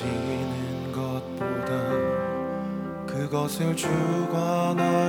지는 0.00 0.92
것보다 0.92 1.68
그것을 3.06 3.76
주관하시는 3.76 5.00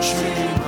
Dream. 0.00 0.67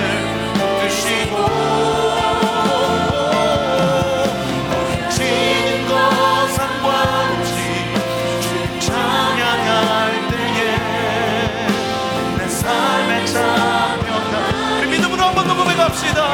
봅시다. 16.01 16.33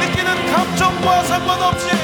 느끼는 0.00 0.46
감정과 0.46 1.22
상관없이 1.24 1.97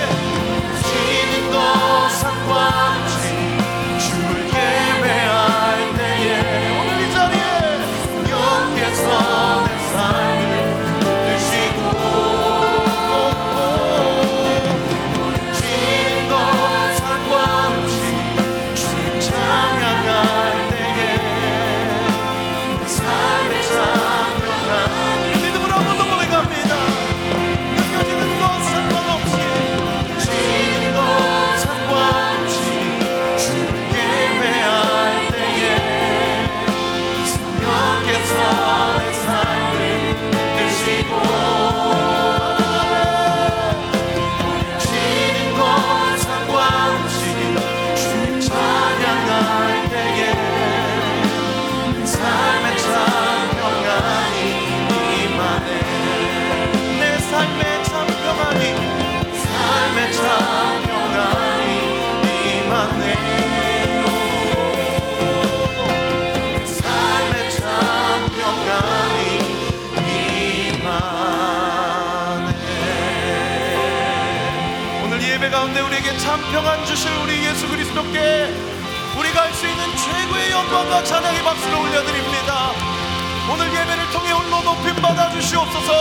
우리에게 76.05 76.19
참 76.19 76.41
평안 76.53 76.85
주실 76.85 77.11
우리 77.23 77.45
예수 77.47 77.67
그리스도께 77.67 78.53
우리가 79.19 79.43
할 79.43 79.55
수 79.55 79.67
있는 79.67 79.85
최고의 79.97 80.51
영광과 80.51 81.03
찬양의 81.03 81.43
박수를 81.43 81.79
올려드립니다. 81.79 82.73
오늘 83.51 83.67
예배를 83.69 84.11
통해 84.13 84.33
홀로 84.33 84.63
높임 84.63 84.95
받아 84.97 85.31
주시옵소서. 85.31 85.93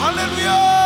할렐루야! 0.00 0.85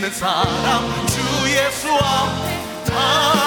있는 0.00 0.10
사람 0.12 1.06
주 1.06 1.20
예수와 1.46 2.00
다 2.86 3.39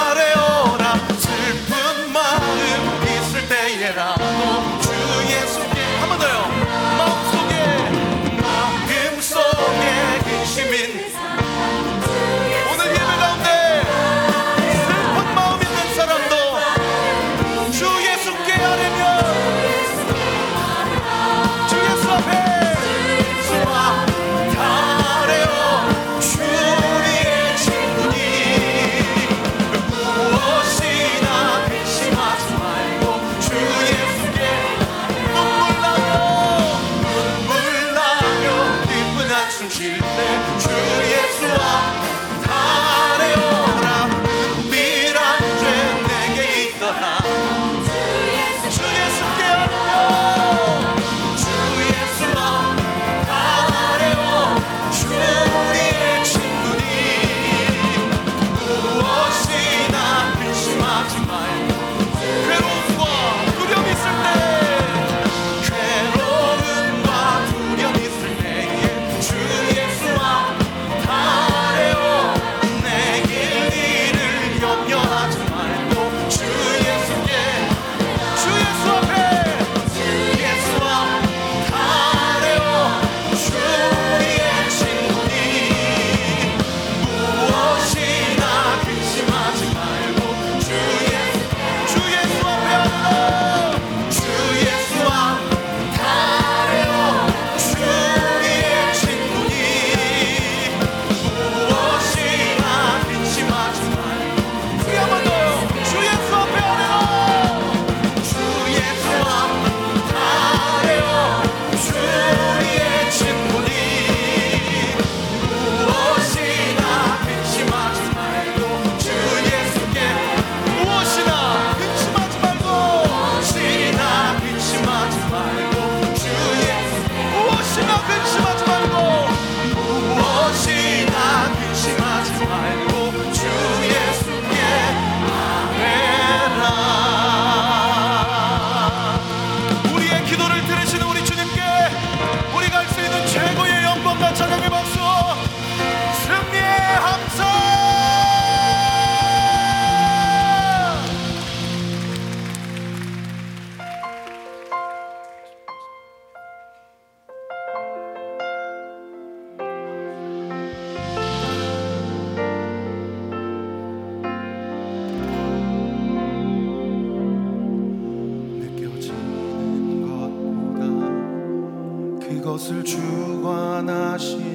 그것을 172.64 172.82
주관하시는 172.82 174.48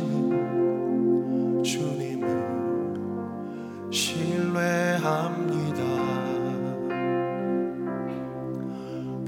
주님을 1.63 2.27
신뢰합니다. 3.93 5.83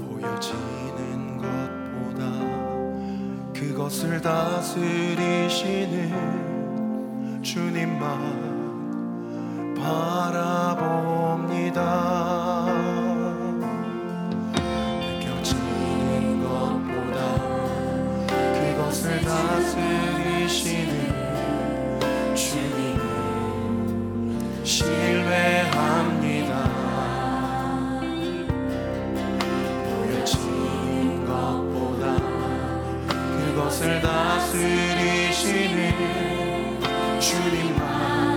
보여지는 0.00 1.38
것보다 1.38 2.22
그것을 3.52 4.20
다스리시는 4.20 6.10
주님만 7.40 9.74
바라봅니다. 9.76 11.22
것을 33.82 34.00
다스리시는 34.00 35.80
주님만 37.20 38.31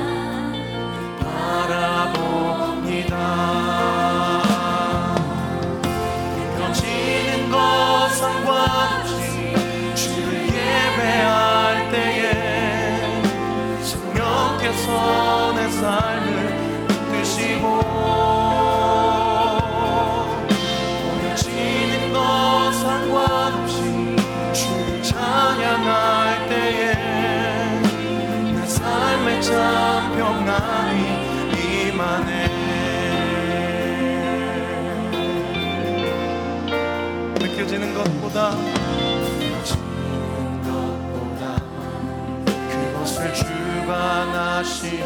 주관하신 43.85 44.99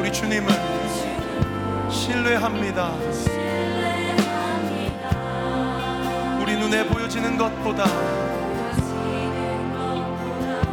우리 0.00 0.12
주님을 0.12 0.52
신뢰합니다. 1.88 2.92
우리 6.42 6.56
눈에 6.56 6.84
보여지는 6.84 7.38
것보다 7.38 7.84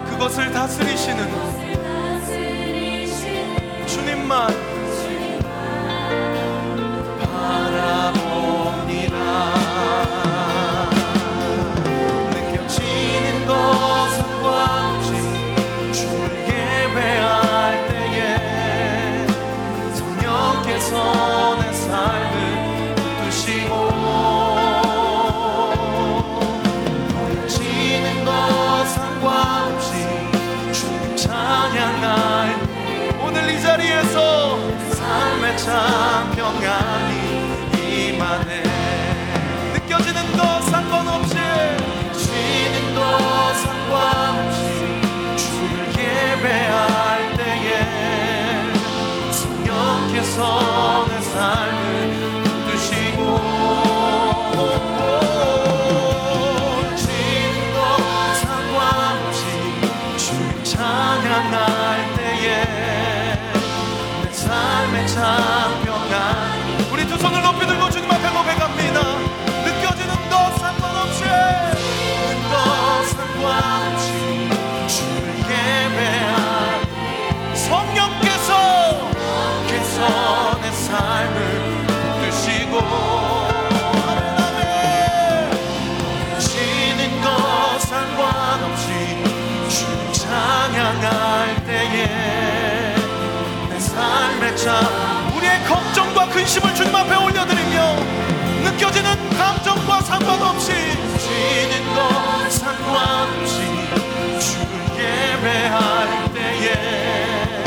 그것을 0.09 0.51
다스리시는 0.51 1.27
주님만 3.85 4.64
근심을 96.35 96.75
주님 96.75 96.93
앞에 96.93 97.15
올려드리며 97.15 97.95
느껴지는 98.65 99.29
감정과 99.37 100.01
상관없이 100.01 100.73
쉬는 101.17 101.95
것 101.95 102.51
상관없이 102.51 103.61
주를 104.41 104.69
예배할 104.99 106.33
때에 106.33 107.63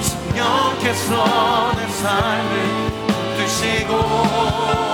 성령께서 0.00 1.72
내 1.76 1.86
삶을 1.86 2.90
붙드시고 3.36 4.87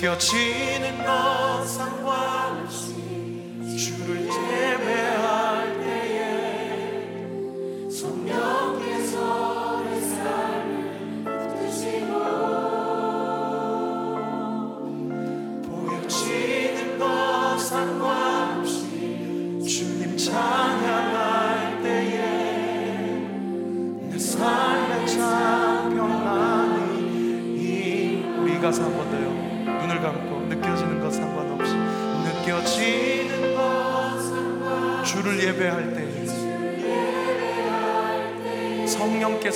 껴지는 0.00 1.04
것 1.04 1.64
상관없이 1.66 2.97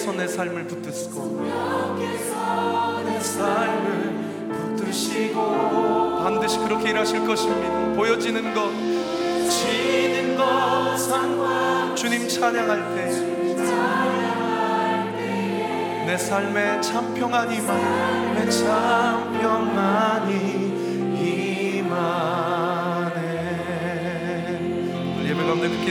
성령께서 0.02 0.12
내 0.12 0.26
삶을 0.26 0.66
붙드시고 0.66 1.46
내 3.04 3.20
삶을 3.20 4.76
붙드시고. 4.76 6.18
반드시 6.22 6.58
그렇게 6.58 6.90
일하실 6.90 7.24
것입니다. 7.24 7.94
보여지는 7.94 8.52
것 8.54 8.70
지는 9.48 10.36
것 10.36 10.96
상관 10.98 11.94
주님 11.94 12.28
찬양할 12.28 12.94
때 12.96 13.32
내 16.04 16.18
삶에 16.18 16.80
참 16.82 17.14
평안이 17.14 17.56
임하네 17.56 18.44
내참 18.44 19.40
평안이 19.40 20.32
임하네 21.78 22.42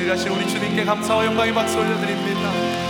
하신 0.10 0.32
우리 0.34 0.48
주님께 0.48 0.84
감사와 0.84 1.25
영광의 1.25 1.53
박수 1.53 1.80
올려드립니다. 1.80 2.80